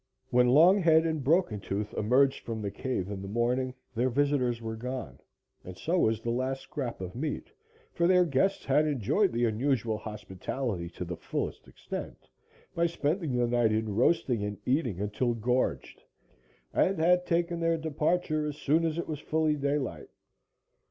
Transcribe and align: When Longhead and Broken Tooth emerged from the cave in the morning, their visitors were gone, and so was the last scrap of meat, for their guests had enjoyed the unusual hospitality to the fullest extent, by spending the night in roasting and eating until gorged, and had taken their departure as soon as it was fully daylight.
When 0.31 0.47
Longhead 0.47 1.05
and 1.05 1.23
Broken 1.23 1.59
Tooth 1.59 1.93
emerged 1.93 2.43
from 2.43 2.59
the 2.59 2.71
cave 2.71 3.11
in 3.11 3.21
the 3.21 3.27
morning, 3.27 3.75
their 3.93 4.09
visitors 4.09 4.59
were 4.59 4.75
gone, 4.75 5.19
and 5.63 5.77
so 5.77 5.99
was 5.99 6.19
the 6.19 6.31
last 6.31 6.61
scrap 6.61 7.01
of 7.01 7.13
meat, 7.13 7.51
for 7.93 8.07
their 8.07 8.25
guests 8.25 8.65
had 8.65 8.87
enjoyed 8.87 9.31
the 9.31 9.45
unusual 9.45 9.99
hospitality 9.99 10.89
to 10.89 11.05
the 11.05 11.15
fullest 11.17 11.67
extent, 11.67 12.27
by 12.73 12.87
spending 12.87 13.37
the 13.37 13.45
night 13.45 13.71
in 13.71 13.93
roasting 13.95 14.43
and 14.43 14.57
eating 14.65 14.99
until 14.99 15.35
gorged, 15.35 16.01
and 16.73 16.97
had 16.97 17.27
taken 17.27 17.59
their 17.59 17.77
departure 17.77 18.47
as 18.47 18.57
soon 18.57 18.83
as 18.85 18.97
it 18.97 19.07
was 19.07 19.19
fully 19.19 19.55
daylight. 19.55 20.09